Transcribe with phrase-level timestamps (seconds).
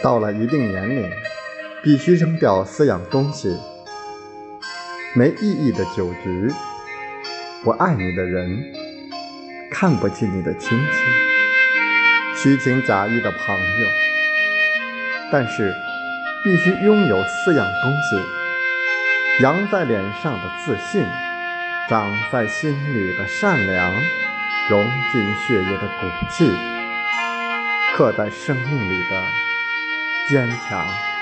[0.00, 1.10] 到了一定年龄，
[1.82, 3.58] 必须扔掉四样东西：
[5.16, 6.52] 没意义的酒局，
[7.64, 8.62] 不爱你的人，
[9.72, 13.88] 看不起你的亲戚，虚情假意的朋友。
[15.32, 15.74] 但是，
[16.44, 21.04] 必须拥有四样东西：扬在脸上的自信，
[21.88, 23.92] 长在心里的善良，
[24.70, 26.52] 融进血液的骨气，
[27.96, 29.47] 刻在生命里的
[30.28, 31.17] 坚强。